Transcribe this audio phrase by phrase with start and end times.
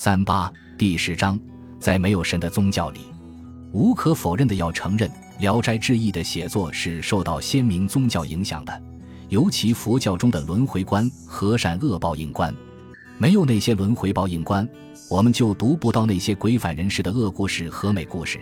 [0.00, 0.48] 三八
[0.78, 1.36] 第十章，
[1.80, 3.00] 在没有神的宗教里，
[3.72, 5.08] 无可否认的要承认，
[5.40, 8.82] 《聊斋志异》的写作是受到鲜明宗教影响的，
[9.28, 12.54] 尤其佛教中的轮回观和善恶报应观。
[13.18, 14.66] 没有那些轮回报应观，
[15.10, 18.38] 我们就读不到那些鬼反人世的恶故事和美故事，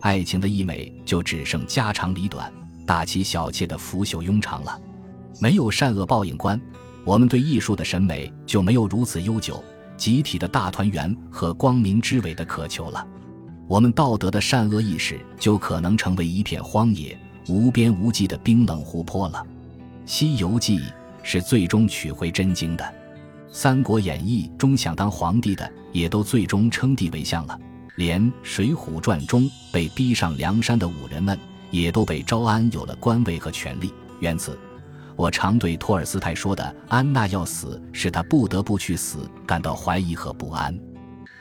[0.00, 2.52] 爱情的溢美就只剩家长里短、
[2.84, 4.76] 大妻小妾的腐朽庸常了。
[5.40, 6.60] 没有善恶报应观，
[7.04, 9.62] 我们对艺术的审美就没有如此悠久。
[9.98, 13.04] 集体的大团圆和光明之伟的渴求了，
[13.66, 19.44] 我们道德的善恶意识就可能成为一片荒野、无边无际的冰冷湖泊了。
[20.06, 20.78] 《西游记》
[21.24, 22.84] 是最终取回真经的，
[23.50, 27.58] 《三国演义》中想当皇帝的也都最终称帝为相了，
[27.96, 31.36] 连《水浒传》中被逼上梁山的武人们
[31.72, 33.92] 也都被招安有了官位和权力。
[34.20, 34.56] 缘此。
[35.18, 40.78] 我常对托尔斯泰说的“安娜要死，使他不得不去死”感到怀疑和不安。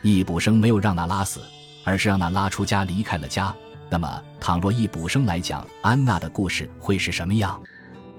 [0.02, 1.42] 易卜生没有让娜拉死，
[1.84, 3.54] 而是让娜拉出家离开了家。
[3.88, 7.62] 那么，倘若易卜生来讲安娜的故事会是什么样？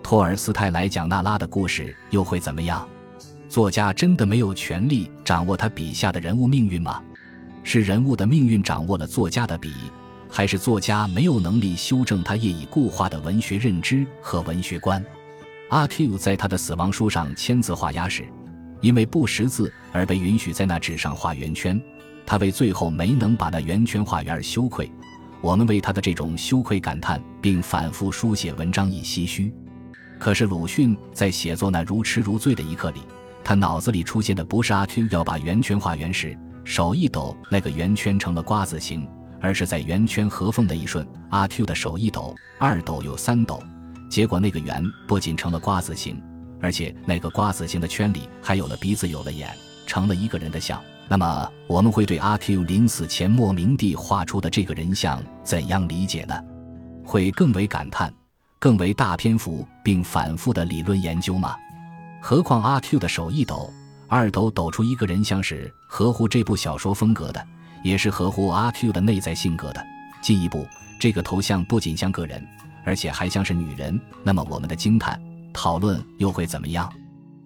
[0.00, 2.89] 托尔斯泰来讲娜拉的故事又会怎么样？
[3.48, 7.03] 作家真的没有权利掌握他笔下的人物命运吗？
[7.65, 9.72] 是人物的命运掌握了作家的笔，
[10.31, 15.05] 还是作家没有能力修正他业已固化的文学认知和文学观？
[15.69, 18.27] 阿 Q 在他的死亡书上签字画押时，
[18.80, 21.80] 因为不识字而被允许在那纸上画圆圈。
[22.25, 24.91] 他为最后没能把那圆圈画圆而羞愧。
[25.42, 29.52] 我们为他的这种羞愧感叹，并反复书写文章以唏嘘。
[30.19, 33.00] 可是鲁迅在写作那如痴如醉的一刻里，
[33.44, 39.06] 他脑子里出现的不是阿 Q 要把圆圈画圆时手一抖，那个圆圈成了瓜子形，
[39.38, 43.62] 而是在圆圈合缝的一瞬，阿 Q 的手一抖，二抖又三抖。
[44.09, 46.20] 结果那个圆不仅成了瓜子形，
[46.61, 49.55] 而且那个瓜子形的圈里还有了鼻子，有了眼，
[49.87, 50.83] 成了一个人的像。
[51.09, 56.34] 那么我们会对阿 Q 临死前莫名地画出的这个人像怎样理解呢？
[57.05, 58.12] 会更为感叹，
[58.59, 61.56] 更为大篇幅并反复的理论研究吗？
[62.21, 63.72] 何况阿 Q 的手一抖，
[64.06, 67.47] 二抖抖出一个人像是合乎这部小说风格的，
[67.82, 69.82] 也是合乎阿 Q 的内在性格的。
[70.21, 70.66] 进一步，
[71.00, 72.47] 这个头像不仅像个人。
[72.88, 75.21] 而且还像是女人，那么我们的惊叹
[75.53, 76.91] 讨论又会怎么样？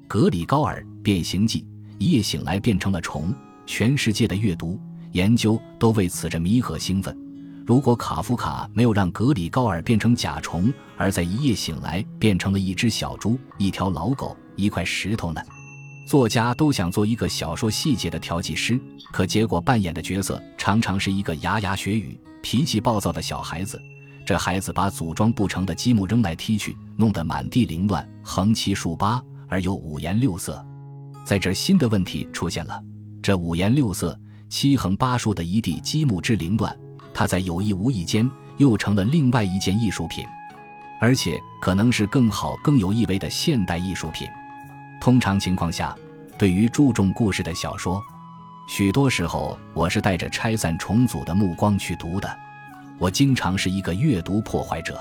[0.06, 1.62] 格里高尔《变形记》，
[1.98, 3.34] 一夜醒来变成了虫，
[3.66, 4.78] 全世界的阅读
[5.10, 7.18] 研究都为此着迷和兴奋。
[7.66, 15.42] 如果卡夫卡没有让格里高尔变成甲虫，而在一夜醒来变成了一只小猪、一条老狗、一块石头呢？
[16.06, 18.80] 作家都想做一个小说细节的调剂师，
[19.12, 23.82] 可结果扮演的角色常常是一个牙牙学语、脾气暴躁的小孩子。
[24.24, 30.64] 这孩子把组装不成的积木扔来踢去，弄得满地凌乱，横七竖八而又五颜六色。
[31.24, 32.82] 在这新的问题出现了：
[33.22, 34.18] 这五颜六色、
[34.48, 36.76] 七横八竖的一地积木之凌乱，
[37.12, 38.28] 它在有意无意间
[38.58, 40.24] 又成了另外一件艺术品，
[41.00, 44.28] 而且可能是更好、更有意味的现代艺术品。
[45.00, 45.96] 通常情况下，
[46.38, 48.02] 对于注重故事的小说，
[48.68, 52.38] 许多时候我是带着拆散重组的目光去读的。
[53.02, 54.96] 我经常是一个阅读破坏者，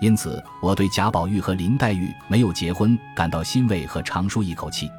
[0.00, 4.90] 因此我对贾宝玉和林黛玉没有结婚感到欣慰和长舒一口气，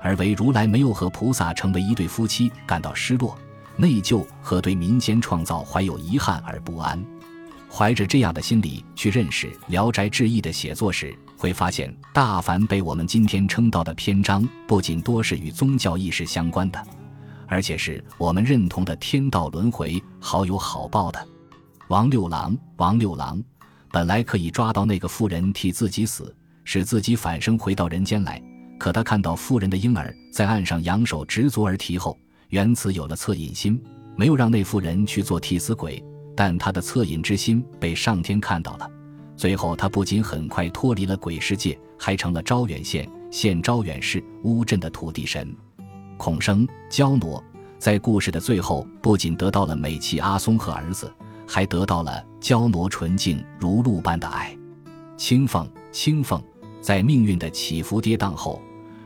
[0.00, 3.36] 而为如来没有和菩萨成为一对夫妻感到失落、
[3.74, 7.04] 内疚和对民间创造怀有遗憾而不安。
[7.68, 16.80] 怀着这样的心理去认识《聊斋志异》的写作时，会发现大凡被我们今天称道的篇章，不仅多是与宗教意识相关的，
[17.48, 21.33] 而且是我们认同的天道轮回、好有好报的。
[21.88, 23.42] 王六郎，王六郎，
[23.92, 26.34] 本来可以抓到那个妇人替自己死，
[26.64, 28.42] 使自己反生回到人间来。
[28.78, 32.18] 可他看到妇人的婴儿在岸上仰首直足而啼后，
[32.48, 33.78] 缘此有了恻隐心，
[34.16, 36.02] 没有让那妇人去做替死鬼。
[36.34, 38.90] 但他的恻隐之心被上天看到了，
[39.36, 45.54] 最后他不仅很快脱离了鬼世界，还成了招远县县招远市乌镇的土地神。
[46.16, 47.42] 孔生焦挪
[47.78, 51.12] 在故事的最后，不仅得到了美妻阿松和儿子。
[51.54, 54.58] 还得到了娇挪纯净如露般的爱，
[55.16, 56.42] 青凤，青凤
[56.80, 58.60] 在命运的起伏跌宕后，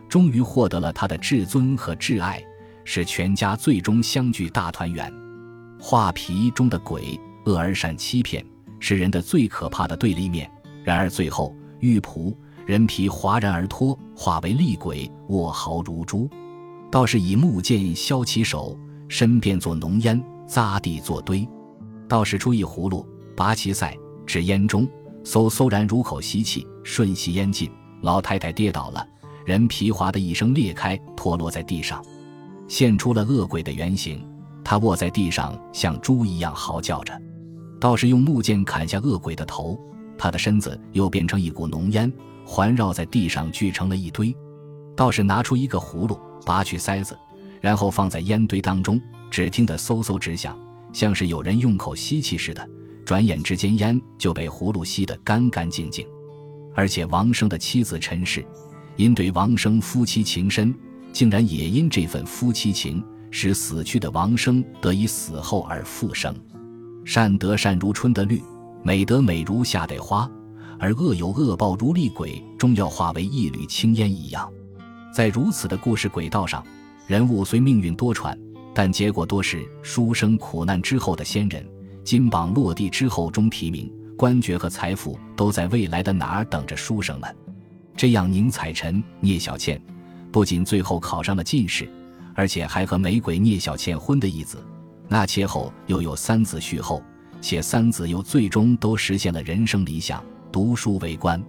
[0.09, 2.43] 终于获得了她的至尊和挚爱，
[2.85, 5.13] 使全家最终相聚大团圆。
[5.79, 8.43] 画皮中的鬼，恶而善欺骗，
[8.81, 10.51] 是人的最可怕的对立面。
[10.83, 12.35] 然而最后，玉仆
[12.65, 16.27] 人皮哗然而脱，化为厉鬼，卧毫如珠，
[16.91, 18.75] 倒是以木剑削其手，
[19.07, 21.47] 身变作浓烟，扎地作堆。
[22.09, 23.07] 道士出一葫芦，
[23.37, 23.95] 拔其塞，
[24.27, 24.89] 至烟中，
[25.25, 27.71] 嗖嗖然入口吸气，瞬息烟尽。
[28.01, 29.07] 老太太跌倒了，
[29.45, 32.03] 人皮划的一声裂开，脱落在地上。
[32.67, 34.27] 现出了恶鬼的原形。
[34.65, 37.19] 他卧在地上，像猪一样嚎叫着。
[37.81, 39.79] 道士用木剑砍下恶鬼的头，
[40.19, 42.13] 他的身子又变成一股浓烟，
[42.45, 44.37] 环绕在地上聚成了一堆。
[44.95, 47.19] 道士拿出一个葫芦，拔去塞子，
[47.61, 49.01] 然后放在烟堆当中，
[49.31, 50.55] 只听得嗖嗖直响，
[50.93, 52.69] 像是有人用口吸气似的。
[53.05, 56.07] 转眼之间，烟就被葫芦吸得干干净净。
[56.75, 58.45] 而且王生的妻子陈氏，
[58.97, 60.75] 因对王生夫妻情深，
[61.13, 66.35] 竟然也因这份夫妻情，使死去的王生得以死后而复生。
[67.05, 68.43] 善得善如春的绿，
[68.83, 70.31] 美得美如夏的花，
[70.79, 74.47] 而恶有恶报如厉鬼，终要化为一缕青烟一样。
[75.15, 76.63] 在如此的故事轨道上，
[77.07, 78.37] 人物虽命运多舛，
[78.79, 81.69] 但结果多是书生苦难之后的仙人，
[82.05, 87.37] 金榜落地之后终提名，官爵和财富都在未来的哪儿等着书生们。
[87.97, 89.83] 这样，宁采臣、聂小倩
[90.31, 91.91] 不仅最后考上了进士，
[92.37, 94.65] 而且还和玫瑰聂小倩婚的一子。
[95.09, 97.03] 那妾后又有三子续后，
[97.41, 101.43] 且三子又最终都实现了人生理想，读书为官。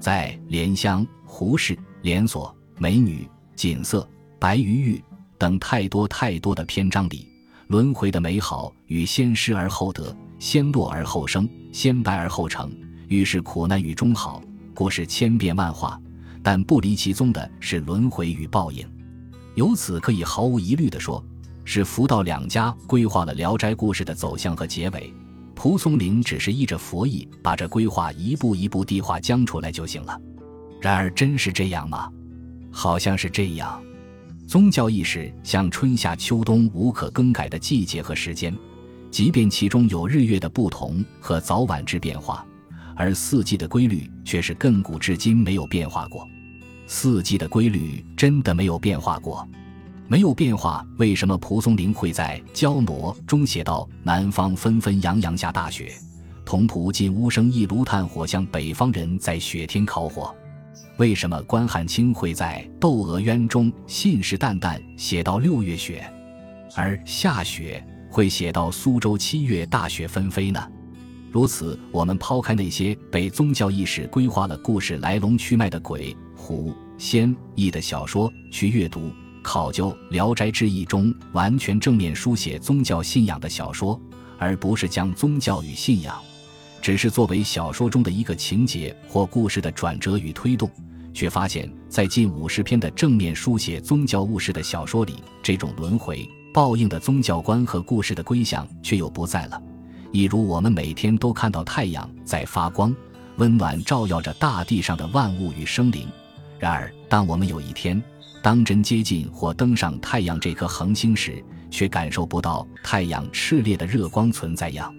[0.00, 4.08] 在莲香、胡适、连锁、美女、锦瑟、
[4.40, 5.04] 白鱼玉
[5.42, 7.28] 等太多太多的篇章里，
[7.66, 12.72] 轮回的美好与先失而后得，先落而后生，先败而后成，
[13.08, 14.40] 愈是苦难与终好，
[14.72, 16.00] 故事千变万化，
[16.44, 18.88] 但不离其宗的是轮回与报应。
[19.56, 21.20] 由此可以毫无疑虑地说。
[21.64, 25.12] 是福道两家规划了《聊斋故事》的走向和结尾，
[25.56, 30.16] 蒲松龄只是依着佛意把这规划一步一步地画将出来就行了。
[30.80, 32.08] 然而，真是这样吗？
[32.70, 33.82] 好像是这样。
[34.46, 38.54] 宗教意识像春夏秋冬无可更改的季节和时间，
[39.10, 42.44] 即便其中有日月的不同和早晚之变化，
[42.94, 46.28] 而四季的规律却是亘古至今没有变化过。
[46.86, 49.48] 四季的规律真的没有变化过？
[50.08, 55.90] 没有变化，为什么蒲松龄会在《焦挪》中写道：“南方纷纷扬扬下大雪，
[56.44, 60.34] 同仆进屋生一炉炭火，向北方人在雪天烤火？”
[60.98, 66.04] 为什么关汉卿会在《窦娥冤》中信誓旦旦写到六月雪，
[66.74, 70.60] 而下雪会写到苏州七月大雪纷飞呢？
[71.30, 79.10] 如此，我们抛开那些被宗教意识规划了故事来龙去脉的鬼、狐、仙、异的小说去阅读。
[79.42, 84.00] 考究《聊斋志异》中完全正面书写宗教信仰的小说，
[84.38, 86.22] 而不是将宗教与信仰
[86.82, 90.68] 只是作为小说中的一个情节或故事的转折与推动，
[91.14, 99.62] 却发现，在近五十篇的正面书写宗教故事的小说里，这种轮回报应的宗教观和故事的归向却又不在了。
[100.10, 102.94] 一如我们每天都看到太阳在发光，
[103.36, 106.08] 温暖照耀着大地上的万物与生灵，
[106.58, 108.02] 然而，当我们有一天，
[108.42, 114.92] 当真接近或登上太阳这颗恒星时，却感受不到太阳炽烈的热光存在样，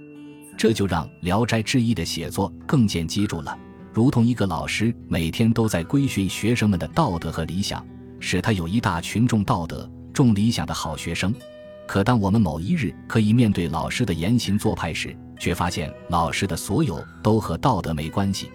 [0.57, 3.57] 这就让《聊斋志异》的写作更见机杼了。
[3.91, 7.85] 如同一个老师每天都在规训学生们的道德和理想，
[8.19, 11.33] 使他有一大群众道德、重理想的好学生。
[11.85, 18.49] 可当我们某一日可以面对老师的言行做派时，却发现老师的所有都和道德没关系。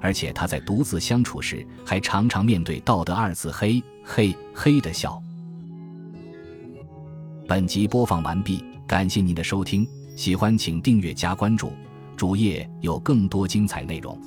[0.00, 5.22] 而且他在独自相处时，还常常面对“道德”二字，嘿嘿嘿的笑。
[7.46, 9.86] 本集播放完毕，感谢您的收听，
[10.16, 11.72] 喜欢请订阅加关注，
[12.16, 14.18] 主页有更多精彩内容。